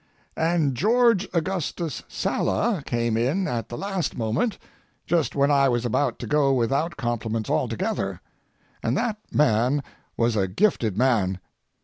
And 0.35 0.73
George 0.73 1.27
Augustus 1.31 2.01
Sala 2.07 2.81
came 2.87 3.15
in 3.15 3.47
at 3.47 3.69
the 3.69 3.77
last 3.77 4.17
moment, 4.17 4.57
just 5.05 5.35
when 5.35 5.51
I 5.51 5.69
was 5.69 5.85
about 5.85 6.17
to 6.21 6.25
go 6.25 6.51
without 6.53 6.97
compliments 6.97 7.51
altogether. 7.51 8.19
And 8.81 8.97
that 8.97 9.17
man 9.31 9.83
was 10.17 10.35
a 10.35 10.47
gifted 10.47 10.97
man. 10.97 11.39